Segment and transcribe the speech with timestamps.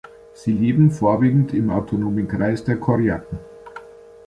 [0.33, 3.37] Sie leben vorwiegend im Autonomen Kreis der Korjaken.